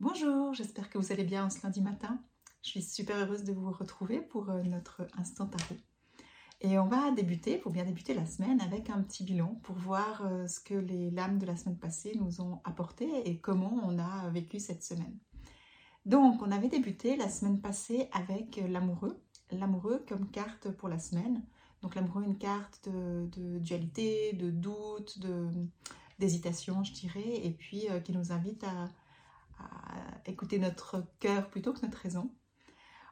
Bonjour, 0.00 0.54
j'espère 0.54 0.90
que 0.90 0.96
vous 0.96 1.10
allez 1.10 1.24
bien 1.24 1.50
ce 1.50 1.60
lundi 1.64 1.80
matin. 1.80 2.22
Je 2.62 2.68
suis 2.68 2.82
super 2.82 3.16
heureuse 3.16 3.42
de 3.42 3.52
vous 3.52 3.72
retrouver 3.72 4.20
pour 4.20 4.48
euh, 4.48 4.62
notre 4.62 5.08
instant 5.18 5.48
tarot. 5.48 5.74
Et 6.60 6.78
on 6.78 6.86
va 6.86 7.10
débuter, 7.10 7.58
pour 7.58 7.72
bien 7.72 7.84
débuter 7.84 8.14
la 8.14 8.24
semaine, 8.24 8.60
avec 8.60 8.90
un 8.90 9.02
petit 9.02 9.24
bilan 9.24 9.56
pour 9.64 9.74
voir 9.74 10.24
euh, 10.24 10.46
ce 10.46 10.60
que 10.60 10.74
les 10.74 11.10
lames 11.10 11.40
de 11.40 11.46
la 11.46 11.56
semaine 11.56 11.80
passée 11.80 12.12
nous 12.14 12.40
ont 12.40 12.60
apporté 12.62 13.28
et 13.28 13.40
comment 13.40 13.72
on 13.82 13.98
a 13.98 14.30
vécu 14.30 14.60
cette 14.60 14.84
semaine. 14.84 15.18
Donc, 16.06 16.42
on 16.42 16.52
avait 16.52 16.68
débuté 16.68 17.16
la 17.16 17.28
semaine 17.28 17.60
passée 17.60 18.08
avec 18.12 18.62
l'amoureux. 18.68 19.20
L'amoureux 19.50 20.04
comme 20.08 20.30
carte 20.30 20.70
pour 20.70 20.88
la 20.88 21.00
semaine. 21.00 21.42
Donc, 21.82 21.96
l'amoureux, 21.96 22.22
une 22.22 22.38
carte 22.38 22.88
de, 22.88 23.58
dualité, 23.58 24.32
de 24.34 24.52
doute, 24.52 25.18
d'hésitation, 26.20 26.84
je 26.84 26.92
dirais, 26.92 27.44
et 27.44 27.50
puis 27.50 27.88
euh, 27.90 27.98
qui 27.98 28.12
nous 28.12 28.30
invite 28.30 28.62
à 28.62 28.88
à 29.58 30.30
écouter 30.30 30.58
notre 30.58 31.04
cœur 31.20 31.48
plutôt 31.48 31.72
que 31.72 31.84
notre 31.84 31.98
raison. 31.98 32.30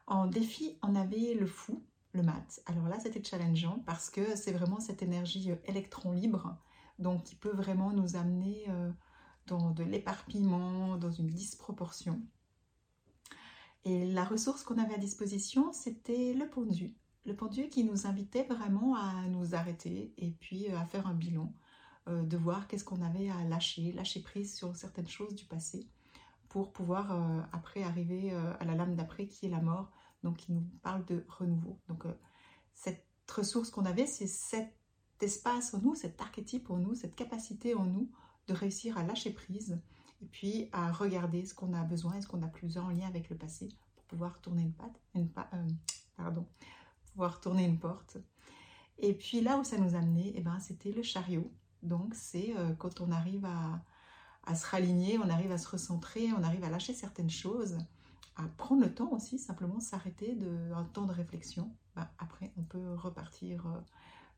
En 0.07 0.27
défi, 0.27 0.77
on 0.81 0.95
avait 0.95 1.33
le 1.33 1.45
fou, 1.45 1.83
le 2.13 2.23
mat. 2.23 2.61
Alors 2.65 2.87
là, 2.87 2.99
c'était 2.99 3.23
challengeant 3.23 3.83
parce 3.85 4.09
que 4.09 4.35
c'est 4.35 4.53
vraiment 4.53 4.79
cette 4.79 5.03
énergie 5.03 5.51
euh, 5.51 5.55
électron 5.65 6.11
libre, 6.11 6.57
donc 6.97 7.23
qui 7.23 7.35
peut 7.35 7.51
vraiment 7.51 7.91
nous 7.91 8.15
amener 8.15 8.65
euh, 8.69 8.91
dans 9.47 9.71
de 9.71 9.83
l'éparpillement, 9.83 10.97
dans 10.97 11.11
une 11.11 11.27
disproportion. 11.27 12.21
Et 13.83 14.05
la 14.11 14.23
ressource 14.23 14.63
qu'on 14.63 14.77
avait 14.77 14.95
à 14.95 14.97
disposition, 14.97 15.71
c'était 15.73 16.33
le 16.33 16.49
pendu. 16.49 16.95
Le 17.25 17.35
pendu 17.35 17.67
qui 17.67 17.83
nous 17.83 18.07
invitait 18.07 18.43
vraiment 18.43 18.95
à 18.95 19.27
nous 19.27 19.53
arrêter 19.53 20.13
et 20.17 20.31
puis 20.31 20.69
euh, 20.69 20.79
à 20.79 20.85
faire 20.85 21.07
un 21.07 21.13
bilan, 21.13 21.53
de 22.09 22.37
voir 22.37 22.69
qu'est-ce 22.69 22.85
qu'on 22.85 23.01
avait 23.01 23.29
à 23.29 23.43
lâcher, 23.43 23.91
lâcher 23.91 24.21
prise 24.21 24.55
sur 24.55 24.73
certaines 24.77 25.09
choses 25.09 25.35
du 25.35 25.43
passé 25.43 25.89
pour 26.49 26.71
pouvoir 26.71 27.11
euh, 27.11 27.41
après 27.51 27.83
arriver 27.83 28.33
euh, 28.33 28.53
à 28.59 28.65
la 28.65 28.75
lame 28.75 28.95
d'après 28.95 29.27
qui 29.27 29.45
est 29.45 29.49
la 29.49 29.61
mort, 29.61 29.91
donc 30.23 30.37
qui 30.37 30.51
nous 30.51 30.63
parle 30.81 31.05
de 31.05 31.25
renouveau. 31.27 31.79
Donc 31.87 32.05
euh, 32.05 32.13
cette 32.73 33.05
ressource 33.33 33.69
qu'on 33.69 33.85
avait, 33.85 34.07
c'est 34.07 34.27
cet 34.27 34.73
espace 35.21 35.73
en 35.73 35.79
nous, 35.79 35.95
cet 35.95 36.21
archétype 36.21 36.69
en 36.69 36.77
nous, 36.77 36.95
cette 36.95 37.15
capacité 37.15 37.75
en 37.75 37.85
nous 37.85 38.09
de 38.47 38.53
réussir 38.53 38.97
à 38.97 39.03
lâcher 39.03 39.31
prise 39.31 39.79
et 40.21 40.25
puis 40.25 40.69
à 40.71 40.91
regarder 40.91 41.45
ce 41.45 41.53
qu'on 41.53 41.73
a 41.73 41.83
besoin 41.83 42.15
et 42.15 42.21
ce 42.21 42.27
qu'on 42.27 42.41
a 42.43 42.47
plus 42.47 42.77
en 42.77 42.89
lien 42.89 43.07
avec 43.07 43.29
le 43.29 43.35
passé 43.35 43.69
pour 43.95 44.05
pouvoir 44.05 44.39
tourner 44.39 44.63
une 45.13 45.29
patte, 45.29 45.51
pardon, 46.15 46.47
pouvoir 47.11 47.41
tourner 47.41 47.65
une 47.65 47.77
porte. 47.77 48.17
Et 48.99 49.13
puis 49.13 49.41
là 49.41 49.59
où 49.59 49.63
ça 49.63 49.77
nous 49.77 49.95
a 49.95 49.99
amené, 49.99 50.33
eh 50.35 50.41
ben, 50.41 50.59
c'était 50.59 50.91
le 50.91 51.03
chariot. 51.03 51.51
Donc 51.83 52.15
c'est 52.15 52.55
quand 52.79 53.01
on 53.01 53.11
arrive 53.11 53.45
à, 53.45 53.83
à 54.47 54.55
se 54.55 54.65
raligner, 54.65 55.19
on 55.19 55.29
arrive 55.29 55.51
à 55.51 55.57
se 55.57 55.67
recentrer, 55.67 56.31
on 56.31 56.41
arrive 56.41 56.63
à 56.63 56.69
lâcher 56.69 56.93
certaines 56.93 57.29
choses, 57.29 57.77
à 58.37 58.43
prendre 58.57 58.81
le 58.81 58.93
temps 58.93 59.11
aussi, 59.11 59.37
simplement 59.37 59.79
s'arrêter 59.81 60.35
de 60.35 60.71
temps 60.93 61.05
de 61.05 61.11
réflexion. 61.11 61.69
Bah, 61.95 62.09
après, 62.17 62.53
on 62.57 62.63
peut 62.63 62.93
repartir 62.95 63.67
euh, 63.67 63.79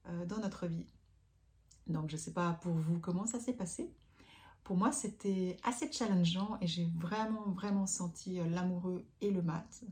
euh, 0.07 0.25
dans 0.25 0.39
notre 0.39 0.65
vie. 0.65 0.87
Donc, 1.87 2.09
je 2.09 2.15
ne 2.15 2.19
sais 2.19 2.33
pas 2.33 2.53
pour 2.53 2.73
vous 2.73 2.99
comment 2.99 3.27
ça 3.27 3.39
s'est 3.39 3.53
passé. 3.53 3.93
Pour 4.63 4.77
moi, 4.77 4.91
c'était 4.91 5.57
assez 5.63 5.91
challengeant 5.91 6.57
et 6.61 6.67
j'ai 6.67 6.85
vraiment, 6.95 7.52
vraiment 7.52 7.85
senti 7.85 8.39
euh, 8.39 8.47
l'amoureux 8.47 9.05
et 9.21 9.30
le 9.30 9.43
mat 9.43 9.83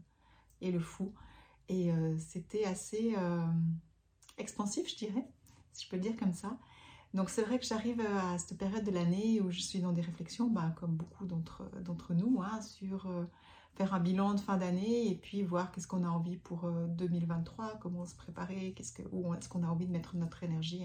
et 0.62 0.72
le 0.72 0.80
fou. 0.80 1.14
Et 1.70 1.92
c'était 2.18 2.64
assez 2.64 3.14
expansif, 4.38 4.90
je 4.90 4.96
dirais, 4.96 5.28
si 5.74 5.84
je 5.84 5.90
peux 5.90 5.98
le 5.98 6.02
dire 6.02 6.16
comme 6.16 6.34
ça. 6.34 6.58
Donc 7.18 7.32
c'est 7.32 7.42
vrai 7.42 7.58
que 7.58 7.66
j'arrive 7.66 8.00
à 8.00 8.38
cette 8.38 8.60
période 8.60 8.84
de 8.84 8.92
l'année 8.92 9.42
où 9.42 9.50
je 9.50 9.60
suis 9.60 9.80
dans 9.80 9.92
des 9.92 10.02
réflexions, 10.02 10.52
bah, 10.52 10.72
comme 10.80 10.92
beaucoup 10.92 11.26
d'entre 11.26 12.14
nous, 12.14 12.44
hein, 12.44 12.62
sur 12.62 13.08
euh, 13.08 13.26
faire 13.74 13.96
un 13.96 14.00
bilan 14.00 14.36
de 14.36 14.40
fin 14.40 14.56
d'année 14.56 15.10
et 15.10 15.16
puis 15.16 15.42
voir 15.42 15.72
qu'est-ce 15.72 15.88
qu'on 15.88 16.04
a 16.04 16.10
envie 16.10 16.38
pour 16.38 16.70
2023, 16.70 17.66
euh, 17.66 17.70
comment 17.82 18.06
se 18.06 18.14
préparer, 18.14 18.72
qu'est-ce 18.74 18.94
que, 18.94 19.02
où 19.12 19.34
est-ce 19.34 19.50
qu'on 19.50 19.64
a 19.64 19.68
envie 19.68 19.88
de 19.88 19.92
mettre 19.92 20.16
notre 20.16 20.44
énergie. 20.44 20.82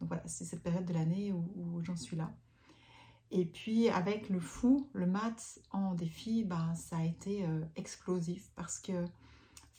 Donc 0.00 0.08
voilà, 0.08 0.22
c'est 0.24 0.46
cette 0.46 0.62
période 0.62 0.86
de 0.86 0.94
l'année 0.94 1.30
où, 1.34 1.82
j'en 1.82 1.96
suis 1.96 2.16
là. 2.16 2.32
Et 3.30 3.44
puis 3.44 3.90
avec 3.90 4.30
le 4.30 4.40
fou, 4.40 4.88
le 4.94 5.04
mat 5.04 5.58
en 5.72 5.92
défi, 5.92 6.42
bah, 6.42 6.72
ça 6.74 6.96
a 6.96 7.04
été 7.04 7.44
euh, 7.44 7.60
explosif 7.76 8.50
parce 8.56 8.78
que 8.78 9.04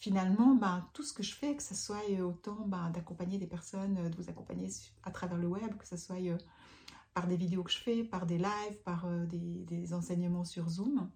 finalement, 0.01 0.55
ben, 0.55 0.89
tout 0.93 1.03
ce 1.03 1.13
que 1.13 1.21
je 1.21 1.33
fais, 1.33 1.55
que 1.55 1.61
ce 1.61 1.75
soit 1.75 2.01
euh, 2.09 2.23
autant 2.23 2.65
ben, 2.65 2.89
d'accompagner 2.89 3.37
des 3.37 3.45
personnes, 3.45 3.97
euh, 3.99 4.09
de 4.09 4.17
vous 4.17 4.29
accompagner 4.29 4.67
à 5.03 5.11
travers 5.11 5.37
le 5.37 5.47
web, 5.47 5.77
que 5.77 5.87
ce 5.87 5.95
soit 5.95 6.19
euh, 6.19 6.37
par 7.13 7.27
des 7.27 7.37
vidéos 7.37 7.63
que 7.63 7.71
je 7.71 7.77
fais, 7.77 8.03
par 8.03 8.25
des 8.25 8.39
lives, 8.39 8.81
par 8.83 9.07
des, 9.27 9.93
enseignements 9.93 10.43
sur 10.43 10.67
Zoom, 10.69 11.11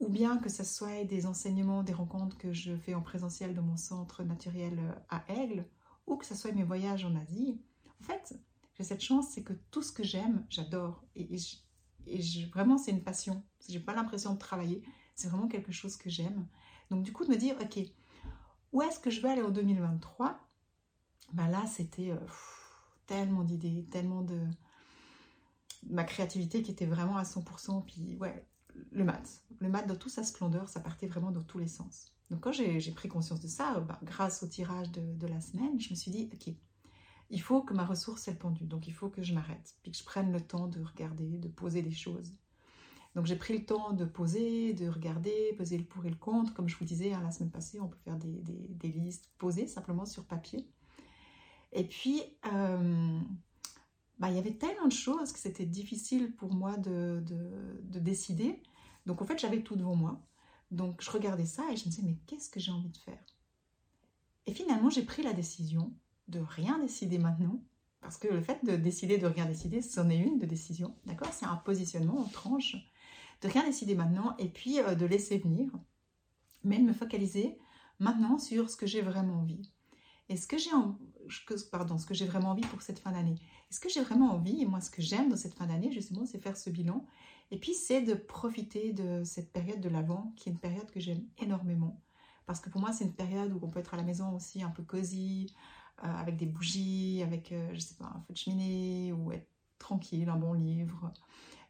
ou 0.00 0.08
bien 0.08 0.36
que 0.36 0.50
ce 0.50 0.64
soit 0.64 1.04
des 1.04 1.24
enseignements, 1.24 1.82
des 1.82 1.94
rencontres 1.94 2.36
que 2.36 2.52
je 2.52 2.76
fais 2.76 2.94
en 2.94 3.00
présentiel 3.00 3.54
dans 3.54 3.62
mon 3.62 3.78
centre 3.78 4.22
naturel 4.22 4.78
à 5.08 5.24
Aigle, 5.28 5.66
ou 6.06 6.16
que 6.16 6.26
ce 6.26 6.34
soit 6.34 6.52
mes 6.52 6.64
voyages 6.64 7.06
en 7.06 7.16
Asie. 7.16 7.58
En 8.00 8.04
fait, 8.04 8.38
j'ai 8.74 8.84
cette 8.84 9.00
chance, 9.00 9.28
c'est 9.30 9.44
que 9.44 9.54
tout 9.70 9.82
ce 9.82 9.92
que 9.92 10.02
j'aime, 10.02 10.44
j'adore. 10.50 11.04
Et, 11.14 11.38
vraiment, 12.52 12.76
c'est 12.76 12.90
une 12.90 13.04
passion. 13.04 13.44
Je 13.66 13.72
n'ai 13.72 13.80
pas 13.80 13.94
l'impression 13.94 14.34
de 14.34 14.38
travailler. 14.38 14.82
C'est 15.14 15.28
vraiment 15.28 15.48
quelque 15.48 15.72
chose 15.72 15.96
que 15.96 16.10
j'aime. 16.10 16.48
Donc 16.90 17.02
du 17.02 17.12
coup, 17.12 17.24
de 17.24 17.30
me 17.30 17.36
dire, 17.36 17.56
ok, 17.60 17.78
où 18.72 18.82
est-ce 18.82 18.98
que 18.98 19.10
je 19.10 19.20
vais 19.20 19.30
aller 19.30 19.42
en 19.42 19.50
2023 19.50 20.40
ben 21.32 21.48
Là, 21.48 21.64
c'était 21.66 22.10
euh, 22.10 22.18
tellement 23.06 23.44
d'idées, 23.44 23.86
tellement 23.90 24.22
de... 24.22 24.40
Ma 25.90 26.04
créativité 26.04 26.62
qui 26.62 26.70
était 26.70 26.86
vraiment 26.86 27.18
à 27.18 27.24
100%, 27.24 27.84
puis 27.84 28.16
ouais, 28.16 28.46
le 28.90 29.04
maths. 29.04 29.42
Le 29.60 29.68
maths 29.68 29.86
dans 29.86 29.96
toute 29.96 30.12
sa 30.12 30.24
splendeur, 30.24 30.68
ça 30.68 30.80
partait 30.80 31.06
vraiment 31.06 31.30
dans 31.30 31.42
tous 31.42 31.58
les 31.58 31.68
sens. 31.68 32.14
Donc 32.30 32.40
quand 32.40 32.52
j'ai 32.52 32.92
pris 32.92 33.08
conscience 33.08 33.40
de 33.40 33.48
ça, 33.48 33.80
ben, 33.80 33.98
grâce 34.02 34.42
au 34.42 34.46
tirage 34.46 34.90
de, 34.90 35.26
la 35.26 35.40
semaine, 35.40 35.78
je 35.78 35.90
me 35.90 35.94
suis 35.94 36.10
dit, 36.10 36.30
ok, 36.32 36.54
il 37.30 37.40
faut 37.40 37.62
que 37.62 37.74
ma 37.74 37.84
ressource 37.84 38.24
soit 38.24 38.34
pendue, 38.34 38.66
donc 38.66 38.86
il 38.86 38.94
faut 38.94 39.08
que 39.08 39.22
je 39.22 39.34
m'arrête, 39.34 39.74
puis 39.82 39.92
que 39.92 39.98
je 39.98 40.04
prenne 40.04 40.32
le 40.32 40.40
temps 40.40 40.66
de 40.66 40.82
regarder, 40.82 41.38
de 41.38 41.48
poser 41.48 41.82
des 41.82 41.92
choses. 41.92 42.32
Donc 43.14 43.26
j'ai 43.26 43.36
pris 43.36 43.56
le 43.56 43.64
temps 43.64 43.92
de 43.92 44.04
poser, 44.04 44.72
de 44.72 44.88
regarder, 44.88 45.54
peser 45.56 45.78
le 45.78 45.84
pour 45.84 46.04
et 46.04 46.10
le 46.10 46.16
contre. 46.16 46.52
Comme 46.52 46.68
je 46.68 46.76
vous 46.76 46.84
disais 46.84 47.12
hein, 47.12 47.20
la 47.22 47.30
semaine 47.30 47.50
passée, 47.50 47.80
on 47.80 47.88
peut 47.88 47.98
faire 48.04 48.16
des, 48.16 48.88
listes 48.88 49.30
posées 49.38 49.68
simplement 49.68 50.04
sur 50.04 50.24
papier. 50.24 50.66
Et 51.72 51.84
puis, 51.84 52.22
euh, 52.52 53.20
bah, 54.18 54.30
il 54.30 54.36
y 54.36 54.38
avait 54.38 54.54
tellement 54.54 54.86
de 54.86 54.92
choses 54.92 55.32
que 55.32 55.38
c'était 55.38 55.66
difficile 55.66 56.34
pour 56.34 56.52
moi 56.54 56.76
de, 56.76 57.22
décider. 57.82 58.62
Donc 59.06 59.22
en 59.22 59.24
fait, 59.24 59.38
j'avais 59.38 59.62
tout 59.62 59.76
devant 59.76 59.94
moi. 59.94 60.20
Donc 60.72 61.00
je 61.00 61.10
regardais 61.10 61.46
ça 61.46 61.62
et 61.70 61.76
je 61.76 61.84
me 61.84 61.90
disais, 61.90 62.02
mais 62.04 62.16
qu'est-ce 62.26 62.50
que 62.50 62.58
j'ai 62.58 62.72
envie 62.72 62.90
de 62.90 62.96
faire? 62.96 63.24
Et 64.46 64.54
finalement, 64.54 64.90
j'ai 64.90 65.04
pris 65.04 65.22
la 65.22 65.32
décision 65.32 65.92
de 66.26 66.40
rien 66.40 66.80
décider 66.80 67.18
maintenant. 67.18 67.62
Parce 68.00 68.18
que 68.18 68.28
le 68.28 68.42
fait 68.42 68.62
de 68.64 68.76
décider 68.76 69.18
de 69.18 69.26
rien 69.26 69.46
décider, 69.46 69.80
c'en 69.80 70.10
est 70.10 70.18
une 70.18 70.38
de 70.38 70.46
décision. 70.46 70.94
D'accord? 71.06 71.32
C'est 71.32 71.46
un 71.46 71.56
positionnement 71.56 72.18
en 72.18 72.28
tranche 72.28 72.76
de 73.44 73.48
rien 73.48 73.64
décider 73.64 73.94
maintenant 73.94 74.34
et 74.38 74.48
puis 74.48 74.80
euh, 74.80 74.94
de 74.94 75.04
laisser 75.04 75.38
venir, 75.38 75.70
mais 76.64 76.78
de 76.78 76.82
me 76.82 76.94
focaliser 76.94 77.58
maintenant 78.00 78.38
sur 78.38 78.70
ce 78.70 78.76
que 78.76 78.86
j'ai 78.86 79.02
vraiment 79.02 79.40
envie. 79.40 79.70
Et 80.30 80.38
ce 80.38 80.46
que 80.46 80.56
j'ai 80.56 80.70
pardon, 81.70 81.98
ce 81.98 82.06
que 82.06 82.14
j'ai 82.14 82.24
vraiment 82.24 82.50
envie 82.50 82.66
pour 82.66 82.80
cette 82.80 82.98
fin 82.98 83.12
d'année. 83.12 83.36
est 83.70 83.74
ce 83.74 83.80
que 83.80 83.90
j'ai 83.90 84.00
vraiment 84.00 84.32
envie, 84.32 84.62
et 84.62 84.66
moi 84.66 84.80
ce 84.80 84.90
que 84.90 85.02
j'aime 85.02 85.28
dans 85.28 85.36
cette 85.36 85.54
fin 85.54 85.66
d'année, 85.66 85.92
justement, 85.92 86.24
c'est 86.24 86.38
faire 86.38 86.56
ce 86.56 86.70
bilan. 86.70 87.04
Et 87.50 87.58
puis 87.58 87.74
c'est 87.74 88.00
de 88.00 88.14
profiter 88.14 88.94
de 88.94 89.22
cette 89.24 89.52
période 89.52 89.80
de 89.80 89.90
l'avant, 89.90 90.32
qui 90.36 90.48
est 90.48 90.52
une 90.52 90.58
période 90.58 90.90
que 90.90 90.98
j'aime 90.98 91.24
énormément. 91.36 92.00
Parce 92.46 92.60
que 92.60 92.70
pour 92.70 92.80
moi, 92.80 92.92
c'est 92.92 93.04
une 93.04 93.14
période 93.14 93.52
où 93.52 93.60
on 93.62 93.68
peut 93.68 93.80
être 93.80 93.92
à 93.92 93.98
la 93.98 94.02
maison 94.02 94.34
aussi 94.34 94.62
un 94.62 94.70
peu 94.70 94.82
cosy, 94.82 95.54
euh, 96.02 96.06
avec 96.06 96.38
des 96.38 96.46
bougies, 96.46 97.22
avec, 97.22 97.52
euh, 97.52 97.70
je 97.74 97.80
sais 97.80 97.94
pas, 97.94 98.06
un 98.06 98.20
feu 98.22 98.32
de 98.32 98.38
cheminée, 98.38 99.12
ou 99.12 99.30
être 99.32 99.48
tranquille, 99.78 100.30
un 100.30 100.36
bon 100.36 100.54
livre. 100.54 101.12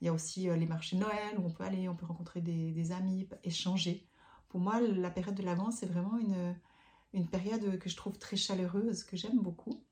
Il 0.00 0.06
y 0.06 0.08
a 0.08 0.12
aussi 0.12 0.48
euh, 0.48 0.56
les 0.56 0.66
marchés 0.66 0.96
Noël 0.96 1.38
où 1.38 1.46
on 1.46 1.50
peut 1.50 1.64
aller, 1.64 1.88
on 1.88 1.94
peut 1.94 2.06
rencontrer 2.06 2.40
des, 2.40 2.92
amis, 2.92 3.28
échanger. 3.42 4.06
Pour 4.48 4.60
moi, 4.60 4.80
la 4.80 5.10
période 5.10 5.34
de 5.34 5.42
l'Avent, 5.42 5.70
c'est 5.70 5.86
vraiment 5.86 6.18
une, 6.18 6.54
une 7.12 7.26
période 7.26 7.78
que 7.78 7.88
je 7.88 7.96
trouve 7.96 8.18
très 8.18 8.36
chaleureuse, 8.36 9.04
que 9.04 9.16
j'aime 9.16 9.38
beaucoup. 9.38 9.82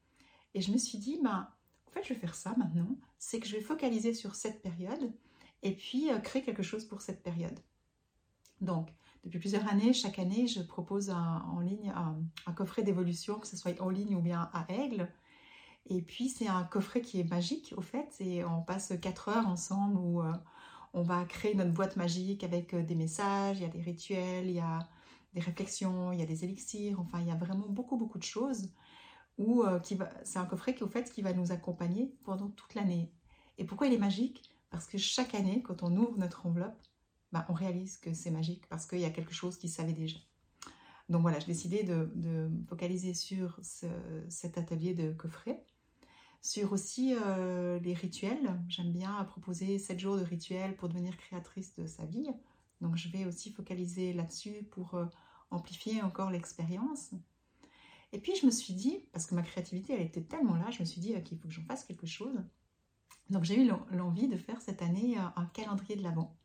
Et 0.55 0.61
je 0.61 0.71
me 0.71 0.79
suis 0.79 0.99
dit, 0.99 1.19
ben, 1.23 1.49
en 1.88 1.91
fait, 1.91 2.05
je 2.05 2.15
vais 2.15 2.21
faire 2.21 2.35
ça 2.35 2.55
maintenant. 2.56 2.97
C'est 3.19 3.41
que 3.41 3.47
je 3.47 3.56
vais 3.56 3.62
focaliser 3.62 4.15
sur 4.15 4.35
cette 4.35 4.62
période 4.62 5.12
et 5.62 5.75
puis 5.75 6.11
euh, 6.11 6.19
créer 6.19 6.43
quelque 6.43 6.62
chose 6.62 6.85
pour 6.85 7.00
cette 7.00 7.23
période. 7.23 7.59
Donc, 8.61 8.93
depuis 9.25 9.38
plusieurs 9.38 9.67
années, 9.69 9.93
chaque 9.93 10.19
année, 10.19 10.47
je 10.47 10.61
propose 10.61 11.11
en 11.11 11.61
ligne 11.61 11.91
un, 11.91 12.17
un 12.47 12.53
coffret 12.53 12.82
d'évolution, 12.82 13.38
que 13.38 13.47
ce 13.47 13.56
soit 13.56 13.81
en 13.81 13.88
ligne 13.88 14.17
ou 14.17 14.21
bien 14.21 14.50
à 14.53 14.67
Aigle, 14.73 15.09
et 15.87 16.00
puis, 16.02 16.29
c'est 16.29 16.46
un 16.46 16.64
coffret 16.64 17.00
qui 17.00 17.20
est 17.20 17.29
magique, 17.29 17.75
au 17.76 17.82
fait. 17.82 18.14
Et 18.20 18.44
on 18.44 18.62
passe 18.62 18.93
4 19.00 19.29
heures 19.29 19.49
ensemble 19.49 19.99
où 19.99 20.23
euh, 20.23 20.32
on 20.93 21.02
va 21.02 21.25
créer 21.25 21.55
notre 21.55 21.73
boîte 21.73 21.96
magique 21.96 22.44
avec 22.44 22.75
euh, 22.75 22.82
des 22.82 22.94
messages, 22.94 23.58
il 23.58 23.62
y 23.62 23.67
a 23.67 23.69
des 23.69 23.82
rituels, 23.82 24.46
il 24.46 24.55
y 24.55 24.61
a 24.61 24.88
des 25.34 25.40
réflexions, 25.40 26.12
il 26.12 26.20
y 26.20 26.23
a 26.23 26.26
des 26.26 26.44
élixirs. 26.44 27.00
Enfin, 27.00 27.20
il 27.20 27.26
y 27.29 27.31
a 27.31 27.34
vraiment 27.34 27.69
beaucoup, 27.69 27.96
beaucoup 27.96 28.19
de 28.19 28.25
choses. 28.25 28.70
Où, 29.38 29.64
euh, 29.64 29.81
c'est 30.25 30.38
un 30.38 30.46
coffret 30.46 30.75
qui, 30.75 30.84
au 30.84 30.88
fait, 30.88 31.11
qui 31.11 31.23
va 31.23 31.32
nous 31.32 31.52
accompagner 31.52 32.14
pendant 32.25 32.49
toute 32.50 32.75
l'année. 32.75 33.12
Et 33.58 33.64
pourquoi 33.64 33.87
il 33.88 33.93
est 33.93 33.99
magique? 33.99 34.50
Parce 34.70 34.87
que 34.87 34.99
chaque 34.99 35.35
année, 35.35 35.62
quand 35.62 35.82
on 35.82 35.96
ouvre 35.96 36.17
notre 36.19 36.46
enveloppe, 36.46 36.81
bah, 37.32 37.46
on 37.49 37.55
réalise 37.55 37.99
que 37.99 38.14
c'est 38.14 38.31
magique 38.31 38.69
parce 38.69 38.87
qu'il 38.87 39.00
y 39.00 39.05
a 39.05 39.11
quelque 39.11 39.35
chose 39.35 39.56
qu'ils 39.56 39.70
savaient 39.70 39.93
déjà. 39.93 40.19
Donc 41.08 41.23
voilà, 41.23 41.38
j'ai 41.40 41.46
décidé 41.46 41.82
de, 41.82 42.11
de, 42.14 42.50
focaliser 42.69 43.14
sur 43.14 43.58
cet 44.28 44.56
atelier 44.56 44.94
de 44.94 45.12
coffret, 45.12 45.64
sur 46.43 46.73
aussi 46.73 47.15
euh, 47.15 47.79
les 47.79 47.94
rituels. 47.94 48.61
J'aime 48.69 48.93
bien 48.93 49.23
proposer 49.25 49.79
7 49.79 49.99
jours 49.99 50.17
de 50.17 50.25
rituels 50.25 50.77
pour 50.77 50.89
devenir 50.89 51.17
créatrice 51.17 51.75
de 51.77 51.87
sa 51.87 52.05
vie. 52.05 52.29
Donc 52.81 52.97
je 52.97 53.09
vais 53.09 53.25
aussi 53.25 53.53
focaliser 53.53 54.12
là-dessus 54.12 54.65
pour 54.73 54.94
euh, 54.94 55.06
amplifier 55.50 56.03
encore 56.03 56.31
l'expérience. 56.31 57.12
Et 58.12 58.19
puis 58.19 58.35
je 58.35 58.44
me 58.44 58.50
suis 58.50 58.75
dit, 58.75 59.06
parce 59.12 59.27
que 59.27 59.37
ma 59.37 59.43
créativité 59.43 59.94
elle 59.94 60.03
était 60.03 60.23
tellement 60.23 60.56
là, 60.56 60.69
je 60.71 60.81
me 60.81 60.85
suis 60.85 61.00
dit 61.00 61.15
qu'il 61.23 61.39
faut 61.39 61.47
que 61.47 61.55
j'en 61.55 61.65
fasse 61.65 61.85
quelque 61.85 62.06
chose. 62.09 62.43
Donc 63.31 63.45
j'ai 63.45 63.62
eu 63.62 63.71
l'envie 63.93 64.27
de 64.27 64.37
faire 64.37 64.61
cette 64.61 64.83
année 64.83 65.17
euh, 65.17 65.23
un 65.37 65.47
calendrier 65.47 65.95
de 65.95 66.03
l'Avent. 66.03 66.37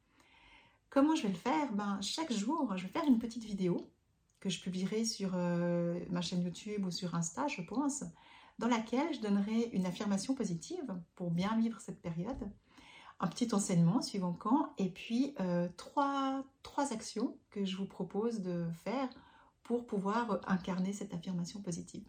Comment 0.91 1.15
je 1.15 1.23
vais 1.23 1.29
le 1.29 1.35
faire? 1.35 1.73
Ben, 1.73 1.99
Chaque 2.01 2.31
jour, 2.31 2.77
je 2.77 2.83
vais 2.83 2.89
faire 2.89 3.03
une 3.05 3.19
petite 3.19 3.43
vidéo 3.43 3.91
que 4.39 4.49
je 4.49 4.61
publierai 4.61 5.03
sur 5.03 5.35
ma 5.35 6.21
chaîne 6.21 6.43
YouTube 6.43 6.85
ou 6.85 6.91
sur 6.91 7.15
Insta, 7.15 7.47
je 7.47 7.63
pense, 7.63 8.03
dans 8.59 8.67
laquelle 8.67 9.13
je 9.13 9.19
donnerai 9.19 9.69
une 9.73 9.85
affirmation 9.85 10.33
positive 10.33 10.95
pour 11.15 11.31
bien 11.31 11.57
vivre 11.57 11.79
cette 11.79 12.01
période, 12.01 12.49
un 13.19 13.27
petit 13.27 13.53
enseignement 13.53 14.01
suivant 14.01 14.33
quand, 14.33 14.73
et 14.77 14.89
puis 14.89 15.35
euh, 15.39 15.67
trois, 15.77 16.43
trois 16.63 16.93
actions 16.93 17.35
que 17.49 17.65
je 17.65 17.77
vous 17.77 17.85
propose 17.85 18.41
de 18.41 18.67
faire 18.83 19.09
pour 19.63 19.85
pouvoir 19.85 20.39
incarner 20.47 20.93
cette 20.93 21.13
affirmation 21.13 21.61
positive. 21.61 22.05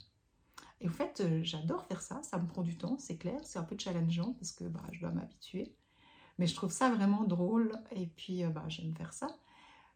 Et 0.81 0.89
en 0.89 0.93
fait, 0.93 1.21
euh, 1.21 1.41
j'adore 1.43 1.85
faire 1.87 2.03
ça, 2.03 2.23
ça 2.23 2.39
me 2.39 2.47
prend 2.47 2.63
du 2.63 2.77
temps, 2.77 2.97
c'est 2.99 3.17
clair, 3.17 3.41
c'est 3.43 3.59
un 3.59 3.65
peu 3.65 3.77
challengeant 3.79 4.35
parce 4.35 4.53
que 4.53 4.65
bah, 4.65 4.83
je 4.93 5.01
dois 5.01 5.11
m'habituer. 5.11 5.75
Mais 6.39 6.47
je 6.47 6.55
trouve 6.55 6.71
ça 6.71 6.89
vraiment 6.89 7.25
drôle 7.25 7.73
et 7.91 8.07
puis 8.07 8.45
bah, 8.45 8.65
j'aime 8.69 8.95
faire 8.95 9.13
ça. 9.13 9.27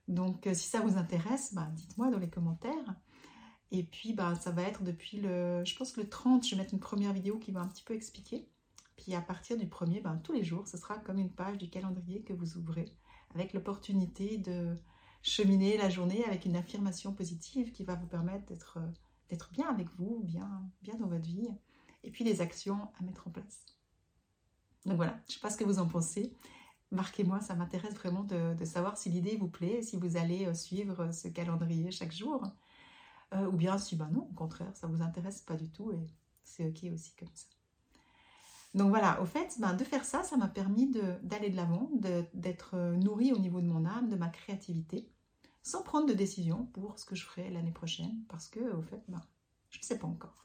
Donc, 0.08 0.46
euh, 0.46 0.54
si 0.54 0.68
ça 0.68 0.80
vous 0.80 0.96
intéresse, 0.96 1.54
bah, 1.54 1.68
dites-moi 1.72 2.10
dans 2.10 2.18
les 2.18 2.28
commentaires. 2.28 2.94
Et 3.72 3.82
puis, 3.82 4.12
bah, 4.12 4.34
ça 4.34 4.50
va 4.50 4.62
être 4.62 4.84
depuis 4.84 5.18
le, 5.18 5.64
je 5.64 5.74
pense 5.74 5.96
le 5.96 6.08
30, 6.08 6.46
je 6.46 6.54
vais 6.54 6.62
mettre 6.62 6.74
une 6.74 6.80
première 6.80 7.12
vidéo 7.12 7.38
qui 7.38 7.50
va 7.50 7.60
un 7.60 7.66
petit 7.66 7.82
peu 7.82 7.94
expliquer. 7.94 8.46
Puis 8.96 9.14
à 9.14 9.20
partir 9.20 9.56
du 9.56 9.66
1er, 9.66 10.02
bah, 10.02 10.16
tous 10.22 10.32
les 10.32 10.44
jours, 10.44 10.68
ce 10.68 10.76
sera 10.76 10.98
comme 10.98 11.18
une 11.18 11.32
page 11.32 11.58
du 11.58 11.68
calendrier 11.68 12.22
que 12.22 12.32
vous 12.34 12.56
ouvrez, 12.58 12.94
avec 13.34 13.52
l'opportunité 13.54 14.38
de 14.38 14.76
cheminer 15.22 15.76
la 15.78 15.88
journée 15.88 16.24
avec 16.24 16.44
une 16.44 16.56
affirmation 16.56 17.12
positive 17.12 17.72
qui 17.72 17.84
va 17.84 17.94
vous 17.94 18.06
permettre 18.06 18.44
d'être 18.46 18.78
d'être 19.30 19.50
bien 19.50 19.68
avec 19.70 19.88
vous, 19.96 20.20
bien, 20.24 20.62
bien 20.82 20.94
dans 20.96 21.06
votre 21.06 21.24
vie, 21.24 21.48
et 22.04 22.10
puis 22.10 22.22
les 22.22 22.42
actions 22.42 22.90
à 23.00 23.02
mettre 23.02 23.28
en 23.28 23.30
place. 23.30 23.64
Donc 24.84 24.96
voilà, 24.96 25.18
je 25.26 25.30
ne 25.30 25.34
sais 25.34 25.40
pas 25.40 25.48
ce 25.48 25.56
que 25.56 25.64
vous 25.64 25.78
en 25.78 25.86
pensez 25.88 26.36
marquez-moi, 26.92 27.40
ça 27.40 27.54
m'intéresse 27.54 27.94
vraiment 27.94 28.22
de, 28.22 28.64
savoir 28.64 28.96
si 28.96 29.08
l'idée 29.08 29.36
vous 29.36 29.48
plaît, 29.48 29.82
si 29.82 29.96
vous 29.96 30.16
allez 30.16 30.46
euh, 30.46 30.54
suivre 30.54 31.10
ce 31.12 31.28
calendrier 31.28 31.90
chaque 31.90 32.12
jour, 32.12 32.44
euh, 33.34 33.46
ou 33.46 33.52
bien 33.52 33.78
si, 33.78 33.96
ben 33.96 34.08
non, 34.12 34.28
au 34.30 34.34
contraire, 34.34 34.70
ça 34.74 34.86
vous 34.86 35.02
intéresse 35.02 35.40
pas 35.40 35.54
du 35.54 35.68
tout 35.68 35.92
et 35.92 36.06
c'est 36.44 36.66
ok 36.66 36.92
aussi 36.92 37.14
comme 37.16 37.28
ça. 37.34 37.46
Donc 38.74 38.88
voilà, 38.88 39.20
au 39.20 39.26
fait, 39.26 39.56
ben, 39.60 39.74
de 39.74 39.84
faire 39.84 40.04
ça, 40.04 40.22
ça 40.22 40.36
m'a 40.36 40.48
permis 40.48 40.90
d'aller 41.22 41.50
de 41.50 41.56
l'avant, 41.56 41.90
d'être 42.32 42.74
euh, 42.74 42.96
nourrie 42.96 43.32
au 43.32 43.38
niveau 43.38 43.60
de 43.60 43.66
mon 43.66 43.84
âme, 43.84 44.08
de 44.08 44.16
ma 44.16 44.28
créativité, 44.28 45.10
sans 45.62 45.82
prendre 45.82 46.06
de 46.06 46.14
décision 46.14 46.64
pour 46.72 46.98
ce 46.98 47.04
que 47.04 47.14
je 47.14 47.24
ferai 47.24 47.50
l'année 47.50 47.70
prochaine, 47.70 48.24
parce 48.28 48.48
que 48.48 48.60
au 48.74 48.82
fait, 48.82 49.02
ben, 49.08 49.20
je 49.68 49.78
ne 49.78 49.84
sais 49.84 49.98
pas 49.98 50.06
encore. 50.06 50.42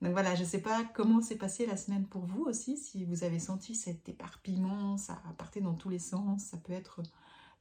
Donc 0.00 0.12
voilà, 0.12 0.36
je 0.36 0.42
ne 0.42 0.46
sais 0.46 0.62
pas 0.62 0.84
comment 0.94 1.20
s'est 1.20 1.36
passée 1.36 1.66
la 1.66 1.76
semaine 1.76 2.06
pour 2.06 2.24
vous 2.24 2.44
aussi, 2.44 2.76
si 2.76 3.04
vous 3.04 3.24
avez 3.24 3.40
senti 3.40 3.74
cet 3.74 4.08
éparpillement, 4.08 4.96
ça 4.96 5.20
partait 5.38 5.60
dans 5.60 5.74
tous 5.74 5.88
les 5.88 5.98
sens, 5.98 6.44
ça 6.44 6.56
peut 6.56 6.72
être 6.72 7.02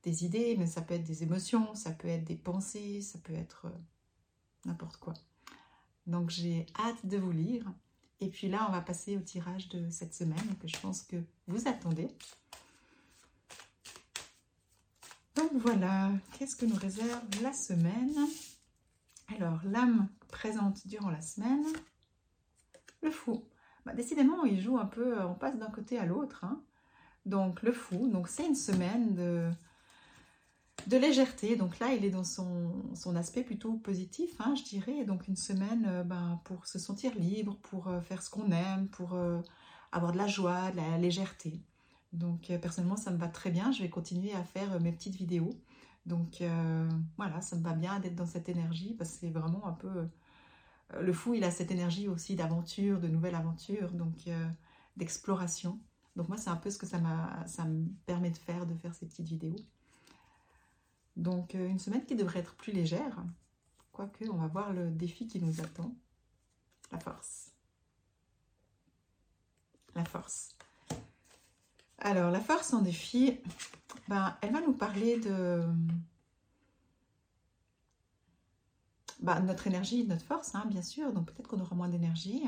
des 0.04 0.24
idées, 0.24 0.56
mais 0.56 0.68
ça 0.68 0.82
peut 0.82 0.94
être 0.94 1.04
des 1.04 1.24
émotions, 1.24 1.74
ça 1.74 1.92
peut 1.92 2.08
être 2.08 2.26
des 2.26 2.36
pensées, 2.36 3.02
ça 3.02 3.18
peut 3.18 3.34
être 3.34 3.66
euh, 3.66 3.78
n'importe 4.68 4.98
quoi. 4.98 5.14
Donc 6.06 6.30
j'ai 6.30 6.66
hâte 6.80 7.06
de 7.06 7.18
vous 7.18 7.32
lire. 7.32 7.66
Et 8.20 8.30
puis 8.30 8.48
là, 8.48 8.66
on 8.68 8.72
va 8.72 8.82
passer 8.82 9.16
au 9.18 9.20
tirage 9.20 9.70
de 9.70 9.90
cette 9.90 10.14
semaine 10.14 10.56
que 10.60 10.68
je 10.68 10.78
pense 10.80 11.04
que 11.04 11.18
vous 11.48 11.68
attendez. 11.68 12.08
Donc 15.36 15.52
voilà, 15.54 16.12
qu'est-ce 16.34 16.56
que 16.56 16.66
nous 16.66 16.76
réserve 16.76 17.22
la 17.44 17.54
semaine? 17.54 18.16
Alors, 19.36 19.60
l'âme 19.66 20.08
présente 20.30 20.88
durant 20.88 21.12
la 21.12 21.22
semaine, 21.22 21.66
le 23.04 23.12
fou. 23.12 23.44
Bah, 23.86 23.94
décidément, 23.94 24.46
il 24.46 24.60
joue 24.60 24.80
un 24.80 24.86
peu, 24.86 25.20
euh, 25.20 25.28
on 25.28 25.36
passe 25.36 25.58
d'un 25.58 25.70
côté 25.70 26.00
à 26.00 26.06
l'autre. 26.06 26.44
Hein. 26.44 26.62
Donc 27.26 27.62
le 27.62 27.72
fou, 27.72 28.08
donc 28.08 28.30
c'est 28.30 28.46
une 28.46 28.56
semaine 28.56 29.14
de, 29.14 29.50
de 30.88 30.98
légèreté. 30.98 31.56
Donc 31.56 31.80
là, 31.80 31.94
il 31.94 32.04
est 32.04 32.10
dans 32.10 32.24
son, 32.24 33.16
aspect 33.16 33.44
plutôt 33.44 33.74
positif, 33.74 34.32
hein, 34.40 34.56
je 34.56 34.64
dirais. 34.64 35.06
Donc 35.06 35.28
une 35.28 35.36
semaine 35.36 35.86
euh, 35.88 36.04
ben, 36.04 36.42
pour 36.46 36.66
se 36.66 36.80
sentir 36.80 37.14
libre, 37.16 37.58
pour 37.64 37.88
euh, 37.88 38.02
faire 38.02 38.22
ce 38.22 38.30
qu'on 38.30 38.52
aime, 38.52 38.88
pour 38.88 39.18
avoir 39.92 40.12
de 40.12 40.18
la 40.18 40.28
joie, 40.28 40.72
de 40.72 40.78
la 40.78 40.98
légèreté. 40.98 41.62
Donc 42.14 42.52
personnellement, 42.62 42.98
ça 42.98 43.12
me 43.12 43.18
va 43.18 43.28
très 43.28 43.52
bien. 43.52 43.72
Je 43.72 43.84
vais 43.84 43.90
continuer 43.90 44.34
à 44.34 44.44
faire 44.44 44.80
mes 44.82 44.92
petites 44.92 45.16
vidéos. 45.16 45.52
Donc 46.06 46.42
voilà, 47.18 47.42
ça 47.42 47.56
me 47.58 47.64
va 47.64 47.74
bien 47.74 48.00
d'être 48.00 48.16
dans 48.16 48.26
cette 48.26 48.50
énergie 48.50 48.96
parce 48.98 49.12
que 49.12 49.18
c'est 49.22 49.30
vraiment 49.30 49.68
un 49.68 49.74
peu 49.74 50.08
euh, 50.94 51.02
le 51.02 51.14
fou, 51.14 51.34
il 51.34 51.44
a 51.44 51.52
cette 51.52 51.72
énergie 51.72 52.08
aussi 52.08 52.36
d'aventure, 52.36 53.00
de 53.00 53.08
nouvelle 53.08 53.36
aventure, 53.36 53.92
donc 53.92 54.28
euh, 54.28 54.48
d'exploration. 54.96 55.80
Donc 56.16 56.30
moi, 56.30 56.38
c'est 56.38 56.50
un 56.50 56.56
peu 56.56 56.72
ce 56.72 56.78
que 56.78 56.86
ça, 56.86 57.00
ça 57.46 57.66
me 57.66 57.88
permet 58.06 58.32
de 58.32 58.38
faire, 58.38 58.66
de 58.66 58.76
faire 58.76 58.96
ces 58.96 59.06
petites 59.06 59.28
vidéos. 59.28 59.56
Donc 61.18 61.56
euh, 61.56 61.68
une 61.68 61.80
semaine 61.80 62.06
qui 62.06 62.16
devrait 62.16 62.40
être 62.40 62.56
plus 62.56 62.72
légère, 62.72 63.22
quoique 63.92 64.24
on 64.30 64.38
va 64.38 64.48
voir 64.48 64.72
le 64.72 64.90
défi 64.90 65.28
qui 65.28 65.42
nous 65.42 65.60
attend. 65.60 65.94
La 66.92 67.00
force. 67.00 67.52
La 69.94 70.06
force. 70.06 70.56
Alors, 71.98 72.32
la 72.32 72.40
force 72.40 72.72
en 72.74 72.82
défi, 72.82 73.40
ben, 74.08 74.38
elle 74.42 74.54
va 74.54 74.62
nous 74.62 74.74
parler 74.74 75.20
de, 75.20 75.64
bah, 79.20 79.40
notre 79.40 79.68
énergie, 79.68 80.06
notre 80.06 80.26
force, 80.26 80.54
hein, 80.56 80.66
bien 80.68 80.82
sûr. 80.82 81.12
Donc 81.12 81.26
peut-être 81.32 81.48
qu'on 81.48 81.60
aura 81.60 81.76
moins 81.76 81.90
d'énergie. 81.90 82.44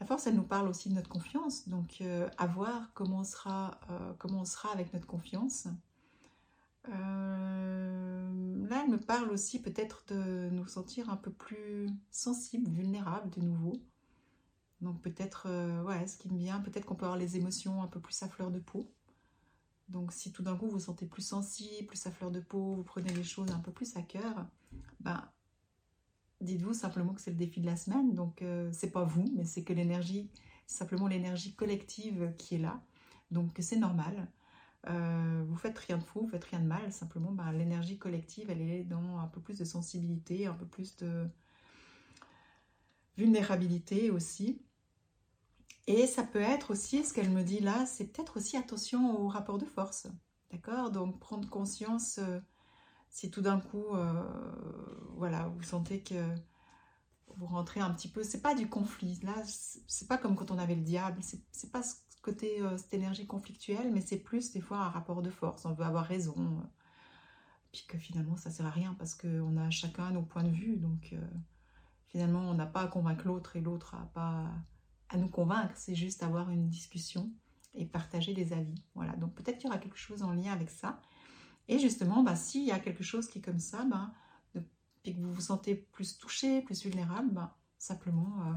La 0.00 0.06
force, 0.06 0.26
elle 0.26 0.36
nous 0.36 0.42
parle 0.42 0.68
aussi 0.68 0.88
de 0.88 0.94
notre 0.94 1.08
confiance. 1.08 1.68
Donc 1.68 1.98
euh, 2.00 2.28
à 2.38 2.46
voir 2.46 2.90
comment 2.94 3.20
on 3.20 3.24
sera, 3.24 3.78
euh, 3.90 4.12
comment 4.18 4.40
on 4.40 4.44
sera 4.44 4.70
avec 4.72 4.92
notre 4.92 5.06
confiance. 5.06 5.66
Euh, 6.88 7.95
là, 8.86 8.94
elle 8.94 9.00
me 9.00 9.04
parle 9.04 9.30
aussi 9.30 9.60
peut-être 9.60 10.04
de 10.08 10.48
nous 10.50 10.66
sentir 10.66 11.10
un 11.10 11.16
peu 11.16 11.30
plus 11.30 11.88
sensibles, 12.10 12.70
vulnérables 12.70 13.30
de 13.30 13.40
nouveau. 13.40 13.80
Donc 14.80 15.00
peut-être, 15.00 15.48
ouais, 15.84 16.06
ce 16.06 16.16
qui 16.18 16.28
me 16.28 16.38
vient, 16.38 16.60
peut-être 16.60 16.84
qu'on 16.84 16.94
peut 16.94 17.06
avoir 17.06 17.18
les 17.18 17.36
émotions 17.36 17.82
un 17.82 17.86
peu 17.86 18.00
plus 18.00 18.22
à 18.22 18.28
fleur 18.28 18.50
de 18.50 18.58
peau. 18.58 18.90
Donc 19.88 20.12
si 20.12 20.32
tout 20.32 20.42
d'un 20.42 20.56
coup 20.56 20.66
vous 20.66 20.72
vous 20.72 20.80
sentez 20.80 21.06
plus 21.06 21.22
sensible, 21.22 21.86
plus 21.86 22.06
à 22.06 22.10
fleur 22.10 22.30
de 22.30 22.40
peau, 22.40 22.74
vous 22.74 22.82
prenez 22.82 23.12
les 23.12 23.22
choses 23.22 23.50
un 23.52 23.60
peu 23.60 23.70
plus 23.70 23.96
à 23.96 24.02
cœur, 24.02 24.46
ben 25.00 25.22
dites-vous 26.40 26.74
simplement 26.74 27.14
que 27.14 27.20
c'est 27.20 27.30
le 27.30 27.36
défi 27.36 27.60
de 27.60 27.66
la 27.66 27.76
semaine, 27.76 28.14
donc 28.14 28.42
euh, 28.42 28.70
c'est 28.72 28.90
pas 28.90 29.04
vous, 29.04 29.24
mais 29.34 29.44
c'est 29.44 29.62
que 29.62 29.72
l'énergie, 29.72 30.28
simplement 30.66 31.06
l'énergie 31.06 31.54
collective 31.54 32.34
qui 32.36 32.56
est 32.56 32.58
là, 32.58 32.82
donc 33.30 33.56
c'est 33.60 33.78
normal. 33.78 34.28
Euh, 34.88 35.44
vous 35.48 35.56
faites 35.56 35.78
rien 35.78 35.98
de 35.98 36.04
fou, 36.04 36.20
vous 36.22 36.28
faites 36.28 36.44
rien 36.44 36.60
de 36.60 36.66
mal, 36.66 36.92
simplement 36.92 37.32
ben, 37.32 37.50
l'énergie 37.52 37.98
collective, 37.98 38.50
elle 38.50 38.62
est 38.62 38.84
dans 38.84 39.18
un 39.18 39.26
peu 39.26 39.40
plus 39.40 39.58
de 39.58 39.64
sensibilité, 39.64 40.46
un 40.46 40.54
peu 40.54 40.66
plus 40.66 40.96
de 40.96 41.26
vulnérabilité 43.16 44.10
aussi. 44.10 44.62
Et 45.88 46.06
ça 46.06 46.22
peut 46.22 46.40
être 46.40 46.72
aussi, 46.72 47.04
ce 47.04 47.12
qu'elle 47.14 47.30
me 47.30 47.42
dit 47.42 47.60
là, 47.60 47.86
c'est 47.86 48.06
peut-être 48.06 48.36
aussi 48.36 48.56
attention 48.56 49.20
au 49.20 49.28
rapport 49.28 49.58
de 49.58 49.64
force. 49.64 50.06
D'accord? 50.52 50.90
Donc 50.90 51.18
prendre 51.18 51.48
conscience 51.48 52.18
euh, 52.18 52.38
si 53.10 53.30
tout 53.30 53.40
d'un 53.40 53.60
coup, 53.60 53.94
euh, 53.94 54.22
voilà, 55.16 55.48
vous 55.48 55.62
sentez 55.62 56.02
que 56.02 56.14
vous 57.36 57.46
rentrez 57.46 57.80
un 57.80 57.90
petit 57.90 58.08
peu, 58.08 58.22
c'est 58.22 58.40
pas 58.40 58.54
du 58.54 58.68
conflit, 58.68 59.18
là, 59.22 59.34
c'est 59.86 60.08
pas 60.08 60.18
comme 60.18 60.36
quand 60.36 60.50
on 60.50 60.58
avait 60.58 60.74
le 60.74 60.82
diable, 60.82 61.20
c'est 61.22 61.72
pas 61.72 61.82
ce 61.82 61.94
côté, 62.26 62.60
euh, 62.60 62.76
cette 62.76 62.92
énergie 62.92 63.26
conflictuelle, 63.26 63.92
mais 63.92 64.00
c'est 64.00 64.18
plus 64.18 64.50
des 64.52 64.60
fois 64.60 64.78
un 64.78 64.90
rapport 64.90 65.22
de 65.22 65.30
force, 65.30 65.64
on 65.64 65.72
veut 65.72 65.84
avoir 65.84 66.04
raison, 66.04 66.34
puis 67.72 67.84
que 67.88 67.98
finalement 67.98 68.36
ça 68.36 68.50
sert 68.50 68.66
à 68.66 68.70
rien 68.70 68.94
parce 68.98 69.14
qu'on 69.14 69.56
a 69.56 69.70
chacun 69.70 70.10
nos 70.10 70.22
points 70.22 70.42
de 70.42 70.50
vue, 70.50 70.76
donc 70.76 71.10
euh, 71.12 71.20
finalement 72.08 72.50
on 72.50 72.54
n'a 72.54 72.66
pas 72.66 72.82
à 72.82 72.88
convaincre 72.88 73.26
l'autre 73.26 73.54
et 73.54 73.60
l'autre 73.60 73.94
n'a 73.96 74.06
pas 74.12 74.50
à 75.08 75.16
nous 75.16 75.28
convaincre, 75.28 75.72
c'est 75.76 75.94
juste 75.94 76.24
avoir 76.24 76.50
une 76.50 76.68
discussion 76.68 77.30
et 77.74 77.86
partager 77.86 78.34
des 78.34 78.52
avis. 78.52 78.82
Voilà, 78.96 79.12
donc 79.16 79.34
peut-être 79.34 79.58
qu'il 79.58 79.68
y 79.68 79.70
aura 79.70 79.78
quelque 79.78 79.98
chose 79.98 80.24
en 80.24 80.32
lien 80.32 80.52
avec 80.52 80.70
ça. 80.70 81.00
Et 81.68 81.78
justement, 81.78 82.24
bah, 82.24 82.34
s'il 82.34 82.64
y 82.64 82.72
a 82.72 82.80
quelque 82.80 83.04
chose 83.04 83.28
qui 83.28 83.38
est 83.38 83.42
comme 83.42 83.60
ça, 83.60 83.84
bah, 83.84 84.10
et 85.04 85.14
que 85.14 85.20
vous 85.20 85.32
vous 85.32 85.40
sentez 85.40 85.76
plus 85.76 86.18
touché, 86.18 86.62
plus 86.62 86.82
vulnérable, 86.82 87.30
bah, 87.30 87.56
simplement 87.78 88.42
euh, 88.46 88.54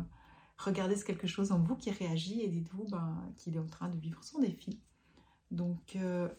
regardez 0.60 0.96
ce 0.96 1.06
quelque 1.06 1.28
chose 1.28 1.52
en 1.52 1.60
vous 1.60 1.76
qui 1.76 1.90
réagit 1.90 2.42
et 2.42 2.48
dites-vous 2.48 2.88
bah, 2.90 3.16
qu'il 3.38 3.56
est 3.56 3.60
en 3.60 3.68
train 3.68 3.90
de 3.90 3.98
vivre 3.98 4.24
son 4.24 4.40
défi. 4.40 4.80
Donc, 5.52 5.96
euh, 5.96 6.30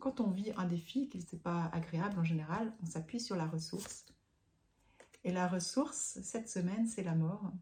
quand 0.00 0.20
on 0.20 0.30
vit 0.30 0.52
un 0.56 0.66
défi 0.66 1.08
qui 1.08 1.18
n'est 1.18 1.38
pas 1.38 1.70
agréable 1.72 2.18
en 2.18 2.24
général, 2.24 2.72
on 2.82 2.86
s'appuie 2.86 3.20
sur 3.20 3.36
la 3.36 3.46
ressource. 3.46 4.04
Et 5.22 5.32
la 5.32 5.46
ressource, 5.46 6.18
cette 6.22 6.48
semaine, 6.48 6.86
c'est 6.86 7.02
la 7.02 7.14
mort. 7.14 7.52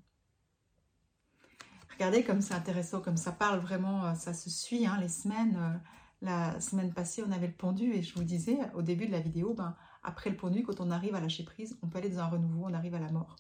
Regardez 1.92 2.24
comme 2.24 2.40
c'est 2.40 2.54
intéressant, 2.54 3.00
comme 3.00 3.16
ça 3.16 3.32
parle 3.32 3.60
vraiment, 3.60 4.06
euh, 4.06 4.14
ça 4.14 4.32
se 4.32 4.48
suit, 4.48 4.86
hein, 4.86 4.98
les 5.00 5.08
semaines. 5.08 5.56
Euh, 5.56 5.78
la 6.20 6.60
semaine 6.60 6.92
passée, 6.92 7.22
on 7.24 7.30
avait 7.30 7.46
le 7.46 7.52
pendu 7.52 7.92
et 7.92 8.02
je 8.02 8.12
vous 8.14 8.24
disais 8.24 8.58
au 8.74 8.82
début 8.82 9.06
de 9.06 9.12
la 9.12 9.20
vidéo, 9.20 9.54
ben, 9.54 9.76
après 10.02 10.30
le 10.30 10.36
pendu, 10.36 10.64
quand 10.64 10.80
on 10.80 10.90
arrive 10.90 11.14
à 11.14 11.20
lâcher 11.20 11.44
prise, 11.44 11.78
on 11.82 11.88
peut 11.88 11.98
aller 11.98 12.08
dans 12.08 12.20
un 12.20 12.26
renouveau, 12.26 12.64
on 12.66 12.74
arrive 12.74 12.94
à 12.94 12.98
la 12.98 13.12
mort. 13.12 13.36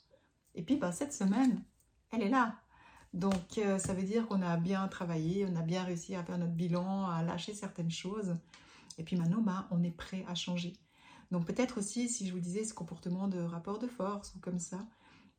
Et 0.54 0.62
puis 0.62 0.76
ben, 0.76 0.92
cette 0.92 1.12
semaine, 1.12 1.64
elle 2.12 2.22
est 2.22 2.28
là. 2.28 2.56
Donc 3.14 3.58
euh, 3.58 3.78
ça 3.78 3.94
veut 3.94 4.02
dire 4.02 4.26
qu'on 4.26 4.42
a 4.42 4.56
bien 4.56 4.86
travaillé, 4.88 5.46
on 5.46 5.56
a 5.56 5.62
bien 5.62 5.84
réussi 5.84 6.14
à 6.14 6.22
faire 6.22 6.38
notre 6.38 6.52
bilan, 6.52 7.06
à 7.06 7.22
lâcher 7.22 7.54
certaines 7.54 7.90
choses. 7.90 8.36
Et 8.98 9.04
puis 9.04 9.16
maintenant, 9.16 9.40
ben, 9.40 9.66
on 9.70 9.82
est 9.82 9.90
prêt 9.90 10.24
à 10.28 10.34
changer. 10.34 10.74
Donc 11.30 11.46
peut-être 11.46 11.78
aussi, 11.78 12.08
si 12.08 12.26
je 12.26 12.32
vous 12.32 12.40
disais 12.40 12.64
ce 12.64 12.74
comportement 12.74 13.28
de 13.28 13.38
rapport 13.40 13.78
de 13.78 13.86
force 13.86 14.34
ou 14.34 14.40
comme 14.40 14.58
ça, 14.58 14.86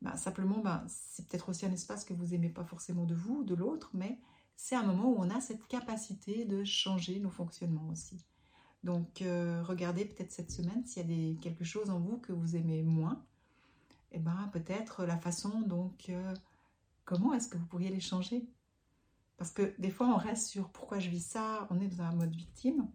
ben, 0.02 0.16
simplement, 0.16 0.58
ben, 0.58 0.84
c'est 0.88 1.26
peut-être 1.28 1.48
aussi 1.50 1.66
un 1.66 1.72
espace 1.72 2.04
que 2.04 2.14
vous 2.14 2.26
n'aimez 2.26 2.48
pas 2.48 2.64
forcément 2.64 3.04
de 3.04 3.14
vous, 3.14 3.44
de 3.44 3.54
l'autre, 3.54 3.90
mais 3.92 4.18
c'est 4.56 4.76
un 4.76 4.82
moment 4.82 5.10
où 5.10 5.16
on 5.18 5.30
a 5.30 5.40
cette 5.40 5.66
capacité 5.66 6.44
de 6.44 6.64
changer 6.64 7.18
nos 7.20 7.30
fonctionnements 7.30 7.88
aussi. 7.90 8.24
Donc 8.82 9.22
euh, 9.22 9.62
regardez 9.62 10.04
peut-être 10.04 10.32
cette 10.32 10.50
semaine 10.50 10.84
s'il 10.86 11.10
y 11.10 11.36
a 11.36 11.40
quelque 11.40 11.64
chose 11.64 11.90
en 11.90 11.98
vous 11.98 12.18
que 12.18 12.32
vous 12.32 12.56
aimez 12.56 12.82
moins. 12.82 13.22
Et 14.12 14.18
ben 14.18 14.50
peut-être 14.52 15.04
la 15.04 15.18
façon 15.18 15.60
donc 15.60 16.06
euh, 16.08 16.34
comment 17.10 17.34
est-ce 17.34 17.48
que 17.48 17.58
vous 17.58 17.66
pourriez 17.66 17.90
les 17.90 17.98
changer? 17.98 18.48
Parce 19.36 19.50
que 19.50 19.74
des 19.80 19.90
fois 19.90 20.06
on 20.06 20.16
reste 20.16 20.46
sur 20.46 20.70
pourquoi 20.70 21.00
je 21.00 21.10
vis 21.10 21.26
ça, 21.26 21.66
on 21.70 21.80
est 21.80 21.88
dans 21.88 22.04
un 22.04 22.14
mode 22.14 22.34
victime. 22.36 22.88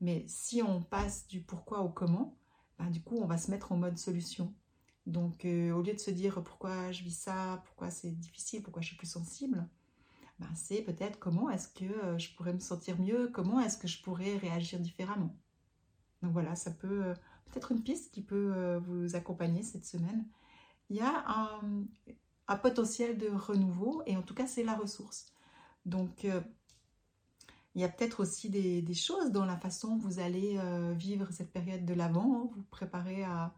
Mais 0.00 0.24
si 0.28 0.62
on 0.62 0.80
passe 0.82 1.26
du 1.26 1.40
pourquoi 1.40 1.80
au 1.80 1.88
comment, 1.88 2.36
ben, 2.78 2.90
du 2.90 3.02
coup, 3.02 3.16
on 3.16 3.26
va 3.26 3.38
se 3.38 3.50
mettre 3.50 3.72
en 3.72 3.76
mode 3.76 3.98
solution. 3.98 4.54
Donc, 5.06 5.44
euh, 5.44 5.72
au 5.72 5.82
lieu 5.82 5.94
de 5.94 5.98
se 5.98 6.12
dire 6.12 6.42
pourquoi 6.44 6.92
je 6.92 7.02
vis 7.02 7.18
ça, 7.18 7.60
pourquoi 7.64 7.90
c'est 7.90 8.12
difficile, 8.12 8.62
pourquoi 8.62 8.82
je 8.82 8.88
suis 8.88 8.96
plus 8.96 9.10
sensible, 9.10 9.66
ben, 10.38 10.54
c'est 10.54 10.82
peut-être 10.82 11.18
comment 11.18 11.50
est-ce 11.50 11.68
que 11.68 11.84
euh, 11.84 12.18
je 12.18 12.32
pourrais 12.36 12.52
me 12.52 12.60
sentir 12.60 13.00
mieux, 13.00 13.30
comment 13.32 13.60
est-ce 13.60 13.78
que 13.78 13.88
je 13.88 14.00
pourrais 14.00 14.36
réagir 14.36 14.78
différemment. 14.78 15.34
Donc 16.22 16.32
voilà, 16.32 16.54
ça 16.54 16.70
peut 16.70 17.04
euh, 17.04 17.14
peut-être 17.46 17.72
une 17.72 17.82
piste 17.82 18.12
qui 18.12 18.22
peut 18.22 18.76
vous 18.86 19.16
accompagner 19.16 19.62
cette 19.62 19.86
semaine. 19.86 20.24
Il 20.90 20.96
y 20.96 21.00
a 21.00 21.24
un, 21.26 21.86
un, 22.48 22.56
potentiel 22.56 23.18
de 23.18 23.28
renouveau 23.28 24.02
et 24.06 24.16
en 24.16 24.22
tout 24.22 24.34
cas, 24.34 24.46
c'est 24.46 24.64
la 24.64 24.74
ressource. 24.74 25.26
Donc, 25.84 26.26
il 27.76 27.82
y 27.82 27.84
a 27.84 27.90
peut-être 27.90 28.20
aussi 28.20 28.48
des, 28.48 28.94
choses 28.94 29.30
dans 29.32 29.44
la 29.44 29.58
façon 29.58 29.96
dont 29.96 30.08
vous 30.08 30.18
allez 30.18 30.56
euh, 30.56 30.94
vivre 30.94 31.30
cette 31.30 31.52
période 31.52 31.84
de 31.84 31.92
l'avant, 31.92 32.34
hein, 32.34 32.50
vous 32.56 32.62
préparez 32.70 33.22
à, 33.24 33.52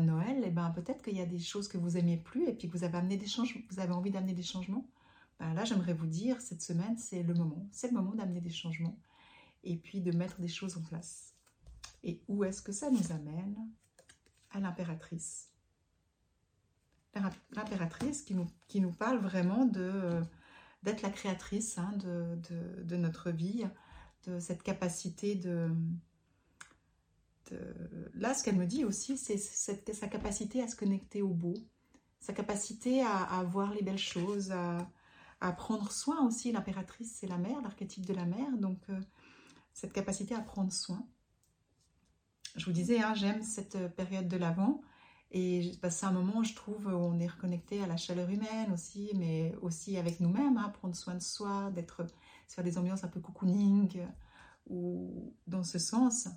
Noël, 0.00 0.42
et 0.42 0.48
eh 0.48 0.50
ben 0.50 0.70
peut-être 0.70 1.02
qu'il 1.02 1.16
y 1.16 1.20
a 1.20 1.24
des 1.24 1.38
choses 1.38 1.66
que 1.66 1.78
vous 1.78 1.96
aimez 1.96 2.18
plus 2.18 2.46
et 2.46 2.52
puis 2.52 2.68
que 2.68 2.76
vous 2.76 2.84
avez 2.84 2.98
amené 2.98 3.16
des 3.16 3.28
changements, 3.28 3.62
vous 3.70 3.80
avez 3.80 3.92
envie 3.92 4.10
d'amener 4.10 4.34
des 4.34 4.42
changements. 4.42 4.84
Ben 5.38 5.54
là, 5.54 5.64
j'aimerais 5.64 5.94
vous 5.94 6.08
dire, 6.08 6.42
cette 6.42 6.60
semaine, 6.60 6.98
c'est 6.98 7.22
le 7.22 7.32
moment. 7.32 7.66
C'est 7.70 7.86
le 7.86 7.94
moment 7.94 8.12
d'amener 8.12 8.40
des 8.40 8.50
changements 8.50 8.98
et 9.62 9.76
puis 9.76 10.00
de 10.00 10.14
mettre 10.14 10.40
des 10.40 10.48
choses 10.48 10.76
en 10.76 10.82
place. 10.82 11.32
Et 12.02 12.20
où 12.28 12.44
est-ce 12.44 12.60
que 12.60 12.72
ça 12.72 12.90
nous 12.90 13.12
amène? 13.12 13.56
À 14.50 14.60
l'impératrice. 14.60 15.51
L'impératrice 17.14 18.22
qui 18.22 18.34
nous, 18.34 18.46
qui 18.68 18.80
nous 18.80 18.92
parle 18.92 19.18
vraiment 19.18 19.66
de 19.66 19.80
euh, 19.80 20.22
d'être 20.82 21.02
la 21.02 21.10
créatrice 21.10 21.78
hein, 21.78 21.92
de, 21.96 22.96
notre 22.96 23.30
vie, 23.30 23.64
de 24.26 24.40
cette 24.40 24.62
capacité 24.62 25.34
de... 25.34 25.70
Là, 28.14 28.32
ce 28.32 28.42
qu'elle 28.42 28.56
me 28.56 28.66
dit 28.66 28.84
aussi, 28.84 29.18
c'est 29.18 29.36
sa 29.36 30.08
capacité 30.08 30.62
à 30.62 30.68
se 30.68 30.74
connecter 30.74 31.22
au 31.22 31.28
beau, 31.28 31.54
sa 32.18 32.32
capacité 32.32 33.02
à, 33.02 33.42
voir 33.44 33.74
les 33.74 33.82
belles 33.82 33.98
choses, 33.98 34.52
à, 34.52 35.52
prendre 35.52 35.92
soin 35.92 36.26
aussi. 36.26 36.50
L'impératrice, 36.50 37.14
c'est 37.14 37.26
la 37.26 37.36
mère, 37.36 37.60
l'archétype 37.60 38.06
de 38.06 38.14
la 38.14 38.24
mère, 38.24 38.56
donc 38.56 38.78
euh, 38.88 39.00
cette 39.74 39.92
capacité 39.92 40.34
à 40.34 40.40
prendre 40.40 40.72
soin. 40.72 41.06
Je 42.56 42.64
vous 42.64 42.72
disais, 42.72 43.00
hein, 43.00 43.14
j'aime 43.14 43.42
cette 43.42 43.94
période 43.94 44.28
de 44.28 44.36
l'Avent 44.36 44.80
et 45.32 45.72
c'est 45.88 46.06
un 46.06 46.12
moment, 46.12 46.42
je 46.42 46.54
trouve, 46.54 46.86
où 46.86 46.90
on 46.90 47.18
est 47.18 47.26
reconnecté 47.26 47.82
à 47.82 47.86
la 47.86 47.96
chaleur 47.96 48.28
humaine 48.28 48.70
aussi, 48.72 49.10
mais 49.14 49.54
aussi 49.62 49.96
avec 49.96 50.20
nous-mêmes, 50.20 50.58
hein, 50.58 50.68
prendre 50.68 50.94
soin 50.94 51.14
de 51.14 51.22
soi, 51.22 51.70
d'être 51.70 52.06
faire 52.48 52.62
des 52.62 52.76
ambiances 52.76 53.02
un 53.02 53.08
peu 53.08 53.20
cocooning, 53.20 54.06
ou 54.66 55.34
dans 55.46 55.64
ce 55.64 55.78
sens. 55.78 56.28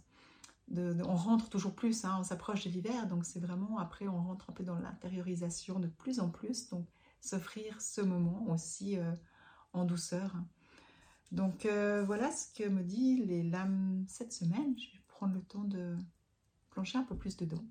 On 0.73 1.15
rentre 1.15 1.49
toujours 1.49 1.75
plus, 1.75 2.05
hein, 2.05 2.17
on 2.19 2.23
s'approche 2.23 2.63
de 2.63 2.69
l'hiver, 2.69 3.07
donc 3.07 3.25
c'est 3.25 3.39
vraiment, 3.39 3.77
après 3.77 4.07
on 4.07 4.23
rentre 4.23 4.49
un 4.49 4.53
peu 4.53 4.63
dans 4.63 4.79
l'intériorisation 4.79 5.79
de 5.79 5.87
plus 5.87 6.19
en 6.19 6.29
plus, 6.29 6.69
donc 6.69 6.87
s'offrir 7.21 7.81
ce 7.81 8.01
moment 8.01 8.47
aussi 8.47 8.97
euh, 8.97 9.11
en 9.73 9.85
douceur. 9.85 10.33
Donc 11.31 11.65
euh, 11.65 12.03
voilà 12.05 12.31
ce 12.31 12.47
que 12.53 12.67
me 12.67 12.81
dit 12.81 13.25
les 13.25 13.43
lames 13.43 14.05
cette 14.07 14.33
semaine, 14.33 14.75
je 14.77 14.91
vais 14.91 15.03
prendre 15.07 15.33
le 15.33 15.41
temps 15.41 15.65
de 15.65 15.97
plancher 16.71 16.97
un 16.97 17.03
peu 17.03 17.15
plus 17.15 17.37
dedans. 17.37 17.63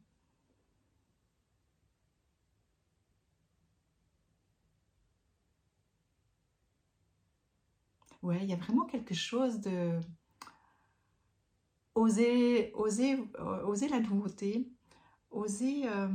Ouais, 8.24 8.38
il 8.42 8.48
y 8.48 8.54
a 8.54 8.56
vraiment 8.56 8.86
quelque 8.86 9.14
chose 9.14 9.60
de 9.60 10.00
oser, 11.94 12.72
oser, 12.74 13.18
euh, 13.38 13.62
oser 13.66 13.86
la 13.88 14.00
nouveauté, 14.00 14.66
oser, 15.30 15.86
euh, 15.86 16.08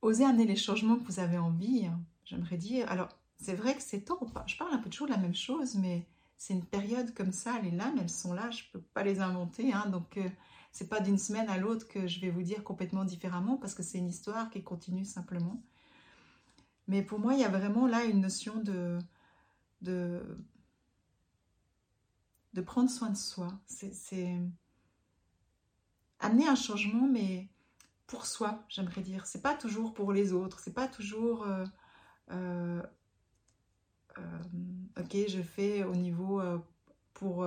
oser 0.00 0.24
amener 0.24 0.46
les 0.46 0.54
changements 0.54 0.94
que 0.96 1.02
vous 1.04 1.18
avez 1.18 1.38
envie. 1.38 1.86
Hein, 1.86 2.00
j'aimerais 2.24 2.56
dire. 2.56 2.88
Alors, 2.88 3.08
c'est 3.36 3.54
vrai 3.54 3.74
que 3.74 3.82
c'est 3.82 4.02
temps. 4.02 4.20
Je 4.46 4.56
parle 4.56 4.72
un 4.74 4.78
peu 4.78 4.88
toujours 4.88 5.08
de 5.08 5.12
la 5.12 5.18
même 5.18 5.34
chose, 5.34 5.74
mais 5.74 6.06
c'est 6.36 6.54
une 6.54 6.64
période 6.64 7.12
comme 7.14 7.32
ça. 7.32 7.58
Les 7.62 7.72
lames, 7.72 7.98
elles 7.98 8.08
sont 8.08 8.32
là. 8.32 8.48
Je 8.52 8.62
ne 8.62 8.72
peux 8.74 8.86
pas 8.94 9.02
les 9.02 9.18
inventer. 9.18 9.72
Hein, 9.72 9.86
donc, 9.90 10.18
euh, 10.18 10.28
c'est 10.70 10.88
pas 10.88 11.00
d'une 11.00 11.18
semaine 11.18 11.48
à 11.48 11.58
l'autre 11.58 11.88
que 11.88 12.06
je 12.06 12.20
vais 12.20 12.30
vous 12.30 12.42
dire 12.42 12.62
complètement 12.62 13.04
différemment 13.04 13.56
parce 13.56 13.74
que 13.74 13.82
c'est 13.82 13.98
une 13.98 14.08
histoire 14.08 14.50
qui 14.50 14.62
continue 14.62 15.04
simplement. 15.04 15.60
Mais 16.92 17.02
pour 17.02 17.18
moi, 17.18 17.32
il 17.32 17.40
y 17.40 17.44
a 17.44 17.48
vraiment 17.48 17.86
là 17.86 18.04
une 18.04 18.20
notion 18.20 18.60
de, 18.60 18.98
de, 19.80 20.22
de 22.52 22.60
prendre 22.60 22.90
soin 22.90 23.08
de 23.08 23.16
soi. 23.16 23.48
C'est 23.66 24.38
amener 26.20 26.46
un 26.46 26.54
changement, 26.54 27.08
mais 27.08 27.48
pour 28.06 28.26
soi, 28.26 28.62
j'aimerais 28.68 29.00
dire. 29.00 29.24
C'est 29.24 29.40
pas 29.40 29.54
toujours 29.54 29.94
pour 29.94 30.12
les 30.12 30.34
autres. 30.34 30.60
C'est 30.60 30.74
pas 30.74 30.86
toujours. 30.86 31.44
Euh, 31.44 31.64
euh, 32.30 32.82
euh, 34.18 34.42
ok, 35.00 35.16
je 35.28 35.40
fais 35.40 35.84
au 35.84 35.94
niveau 35.94 36.42
pour, 37.14 37.46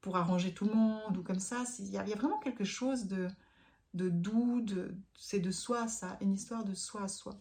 pour 0.00 0.16
arranger 0.16 0.54
tout 0.54 0.66
le 0.66 0.74
monde 0.74 1.16
ou 1.16 1.24
comme 1.24 1.40
ça. 1.40 1.64
Il 1.80 1.86
y, 1.86 1.94
y 1.94 1.98
a 1.98 2.16
vraiment 2.16 2.38
quelque 2.38 2.62
chose 2.62 3.06
de, 3.08 3.26
de 3.94 4.08
doux, 4.08 4.64
c'est 5.18 5.40
de 5.40 5.50
soi, 5.50 5.88
ça, 5.88 6.16
une 6.20 6.34
histoire 6.34 6.64
de 6.64 6.74
soi 6.74 7.02
à 7.02 7.08
soi. 7.08 7.34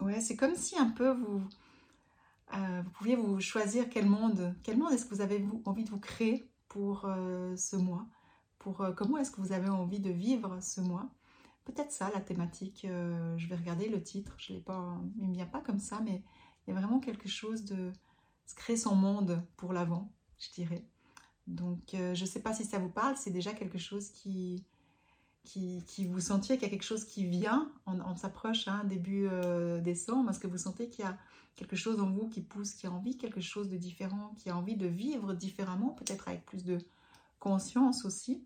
Ouais, 0.00 0.20
c'est 0.20 0.36
comme 0.36 0.54
si 0.56 0.78
un 0.78 0.88
peu 0.88 1.10
vous, 1.10 1.42
euh, 2.54 2.82
vous 2.82 2.90
pouviez 2.90 3.16
vous 3.16 3.38
choisir 3.40 3.90
quel 3.90 4.06
monde, 4.06 4.54
quel 4.62 4.78
monde 4.78 4.92
est-ce 4.92 5.04
que 5.04 5.14
vous 5.14 5.20
avez 5.20 5.46
envie 5.66 5.84
de 5.84 5.90
vous 5.90 6.00
créer 6.00 6.50
pour 6.68 7.04
euh, 7.04 7.54
ce 7.56 7.76
mois, 7.76 8.06
pour 8.58 8.80
euh, 8.80 8.92
comment 8.92 9.18
est-ce 9.18 9.30
que 9.30 9.42
vous 9.42 9.52
avez 9.52 9.68
envie 9.68 10.00
de 10.00 10.10
vivre 10.10 10.58
ce 10.62 10.80
mois? 10.80 11.10
Peut-être 11.66 11.92
ça 11.92 12.10
la 12.14 12.20
thématique. 12.20 12.86
je 12.86 13.46
vais 13.46 13.54
regarder 13.54 13.88
le 13.88 14.02
titre, 14.02 14.34
je 14.38 14.54
l'ai 14.54 14.60
pas, 14.60 14.98
il 15.18 15.28
me 15.28 15.34
vient 15.34 15.46
pas 15.46 15.60
comme 15.60 15.78
ça, 15.78 16.00
mais 16.02 16.24
il 16.66 16.74
y 16.74 16.76
a 16.76 16.80
vraiment 16.80 16.98
quelque 16.98 17.28
chose 17.28 17.64
de 17.64 17.92
se 18.46 18.54
créer 18.54 18.76
son 18.76 18.96
monde 18.96 19.46
pour 19.56 19.72
l'avant, 19.72 20.10
je 20.38 20.50
dirais. 20.50 20.84
Donc, 21.46 21.80
je 21.92 22.20
ne 22.20 22.26
sais 22.26 22.40
pas 22.40 22.54
si 22.54 22.64
ça 22.64 22.78
vous 22.78 22.88
parle, 22.88 23.16
c'est 23.16 23.30
déjà 23.30 23.52
quelque 23.52 23.78
chose 23.78 24.10
qui, 24.10 24.64
qui, 25.44 26.06
vous 26.06 26.20
sentiez 26.20 26.56
qu'il 26.56 26.64
y 26.64 26.66
a 26.66 26.70
quelque 26.70 26.84
chose 26.84 27.04
qui 27.04 27.24
vient, 27.24 27.72
on, 27.86 28.14
s'approche 28.16 28.68
hein, 28.68 28.84
début 28.84 29.26
euh, 29.26 29.80
décembre, 29.80 30.30
est-ce 30.30 30.38
que 30.38 30.46
vous 30.46 30.58
sentez 30.58 30.88
qu'il 30.88 31.04
y 31.04 31.08
a 31.08 31.16
quelque 31.56 31.76
chose 31.76 32.00
en 32.00 32.10
vous 32.10 32.28
qui 32.28 32.40
pousse, 32.40 32.72
qui 32.72 32.86
a 32.86 32.92
envie 32.92 33.16
quelque 33.16 33.40
chose 33.40 33.68
de 33.68 33.76
différent, 33.76 34.34
qui 34.38 34.50
a 34.50 34.56
envie 34.56 34.76
de 34.76 34.86
vivre 34.86 35.34
différemment, 35.34 35.90
peut-être 35.90 36.28
avec 36.28 36.44
plus 36.44 36.64
de 36.64 36.78
conscience 37.38 38.04
aussi? 38.04 38.44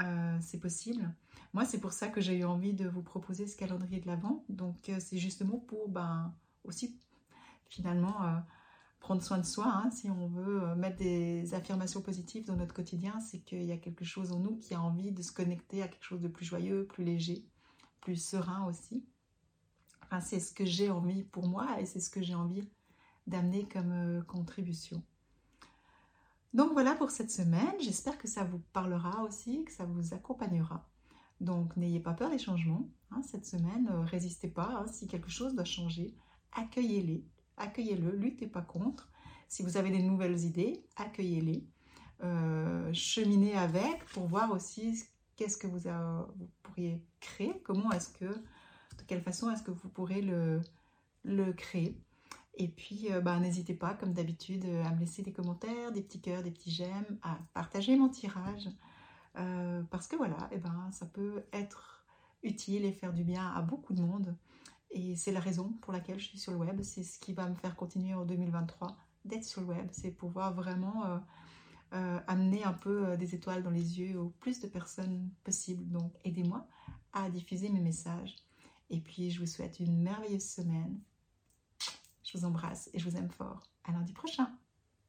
Euh, 0.00 0.38
C'est 0.40 0.58
possible. 0.58 1.08
Moi, 1.52 1.64
c'est 1.64 1.78
pour 1.78 1.92
ça 1.92 2.08
que 2.08 2.20
j'ai 2.20 2.38
eu 2.38 2.44
envie 2.44 2.72
de 2.72 2.88
vous 2.88 3.02
proposer 3.02 3.46
ce 3.46 3.56
calendrier 3.56 4.00
de 4.00 4.06
l'Avent. 4.06 4.44
Donc, 4.48 4.88
euh, 4.88 4.96
c'est 4.98 5.18
justement 5.18 5.58
pour 5.58 5.88
ben, 5.88 6.34
aussi 6.64 6.98
finalement 7.68 8.14
prendre 9.04 9.22
soin 9.22 9.36
de 9.36 9.44
soi, 9.44 9.66
hein, 9.66 9.90
si 9.90 10.08
on 10.08 10.28
veut 10.28 10.62
euh, 10.62 10.74
mettre 10.76 10.96
des 10.96 11.52
affirmations 11.52 12.00
positives 12.00 12.46
dans 12.46 12.56
notre 12.56 12.72
quotidien, 12.72 13.20
c'est 13.20 13.38
qu'il 13.40 13.62
y 13.64 13.70
a 13.70 13.76
quelque 13.76 14.06
chose 14.06 14.32
en 14.32 14.38
nous 14.38 14.56
qui 14.56 14.72
a 14.72 14.80
envie 14.80 15.12
de 15.12 15.20
se 15.20 15.30
connecter 15.30 15.82
à 15.82 15.88
quelque 15.88 16.04
chose 16.04 16.22
de 16.22 16.28
plus 16.28 16.46
joyeux, 16.46 16.86
plus 16.86 17.04
léger, 17.04 17.44
plus 18.00 18.16
serein 18.16 18.64
aussi. 18.66 19.04
C'est 20.22 20.40
ce 20.40 20.54
que 20.54 20.64
j'ai 20.64 20.90
envie 20.90 21.22
pour 21.22 21.46
moi 21.46 21.78
et 21.80 21.84
c'est 21.84 22.00
ce 22.00 22.08
que 22.08 22.22
j'ai 22.22 22.34
envie 22.34 22.66
d'amener 23.26 23.68
comme 23.68 23.92
euh, 23.92 24.22
contribution. 24.22 25.02
Donc 26.54 26.72
voilà 26.72 26.94
pour 26.94 27.10
cette 27.10 27.30
semaine. 27.30 27.74
J'espère 27.80 28.16
que 28.16 28.28
ça 28.28 28.44
vous 28.44 28.62
parlera 28.72 29.22
aussi, 29.24 29.64
que 29.64 29.72
ça 29.72 29.84
vous 29.84 30.14
accompagnera. 30.14 30.88
Donc 31.42 31.76
n'ayez 31.76 32.00
pas 32.00 32.14
peur 32.14 32.30
des 32.30 32.38
changements. 32.38 32.88
Hein, 33.10 33.20
cette 33.22 33.44
semaine, 33.44 33.86
euh, 33.92 34.00
résistez 34.00 34.48
pas. 34.48 34.82
Hein, 34.82 34.86
si 34.86 35.06
quelque 35.08 35.30
chose 35.30 35.54
doit 35.54 35.64
changer, 35.64 36.14
accueillez-les. 36.52 37.22
Accueillez-le, 37.56 38.10
luttez 38.16 38.46
pas 38.46 38.62
contre. 38.62 39.10
Si 39.48 39.62
vous 39.62 39.76
avez 39.76 39.90
des 39.90 40.02
nouvelles 40.02 40.40
idées, 40.44 40.84
accueillez-les. 40.96 41.66
Euh, 42.22 42.92
cheminez 42.92 43.56
avec 43.56 44.04
pour 44.06 44.26
voir 44.26 44.50
aussi 44.52 45.04
qu'est-ce 45.36 45.56
que 45.56 45.66
vous, 45.66 45.80
pourriez 46.62 47.02
créer, 47.20 47.60
comment 47.64 47.90
est-ce 47.92 48.08
que, 48.10 48.24
de 48.24 49.02
quelle 49.06 49.22
façon 49.22 49.50
est-ce 49.50 49.62
que 49.62 49.70
vous 49.70 49.88
pourrez 49.88 50.22
le, 50.22 51.52
créer. 51.52 52.00
Et 52.56 52.68
puis, 52.68 53.08
euh, 53.10 53.20
bah, 53.20 53.38
n'hésitez 53.40 53.74
pas, 53.74 53.94
comme 53.94 54.12
d'habitude, 54.12 54.64
à 54.84 54.90
me 54.92 55.00
laisser 55.00 55.22
des 55.22 55.32
commentaires, 55.32 55.92
des 55.92 56.02
petits 56.02 56.20
cœurs, 56.20 56.42
des 56.42 56.52
petits 56.52 56.70
j'aime, 56.70 57.18
à 57.22 57.38
partager 57.52 57.96
mon 57.96 58.08
tirage. 58.08 58.68
Euh, 59.36 59.82
parce 59.90 60.06
que 60.06 60.16
voilà, 60.16 60.36
eh 60.52 60.58
ben, 60.58 60.88
ça 60.92 61.06
peut 61.06 61.44
être 61.52 62.04
utile 62.42 62.84
et 62.84 62.92
faire 62.92 63.12
du 63.12 63.24
bien 63.24 63.46
à 63.52 63.62
beaucoup 63.62 63.94
de 63.94 64.02
monde. 64.02 64.36
Et 64.94 65.16
c'est 65.16 65.32
la 65.32 65.40
raison 65.40 65.72
pour 65.80 65.92
laquelle 65.92 66.18
je 66.18 66.24
suis 66.24 66.38
sur 66.38 66.52
le 66.52 66.58
web. 66.58 66.80
C'est 66.82 67.02
ce 67.02 67.18
qui 67.18 67.34
va 67.34 67.48
me 67.48 67.54
faire 67.54 67.76
continuer 67.76 68.14
en 68.14 68.24
2023 68.24 68.96
d'être 69.24 69.44
sur 69.44 69.60
le 69.60 69.66
web. 69.66 69.88
C'est 69.92 70.12
pouvoir 70.12 70.54
vraiment 70.54 71.20
euh, 71.92 72.20
amener 72.26 72.64
un 72.64 72.72
peu 72.72 73.16
des 73.16 73.34
étoiles 73.34 73.62
dans 73.62 73.70
les 73.70 73.98
yeux 73.98 74.18
au 74.18 74.28
plus 74.40 74.60
de 74.60 74.68
personnes 74.68 75.30
possible. 75.42 75.86
Donc, 75.90 76.12
aidez-moi 76.24 76.66
à 77.12 77.28
diffuser 77.28 77.68
mes 77.68 77.80
messages. 77.80 78.36
Et 78.88 79.00
puis, 79.00 79.30
je 79.30 79.40
vous 79.40 79.46
souhaite 79.46 79.80
une 79.80 80.00
merveilleuse 80.00 80.48
semaine. 80.48 81.00
Je 82.22 82.38
vous 82.38 82.44
embrasse 82.44 82.88
et 82.94 82.98
je 82.98 83.08
vous 83.08 83.16
aime 83.16 83.30
fort. 83.30 83.62
À 83.84 83.92
lundi 83.92 84.12
prochain. 84.12 84.48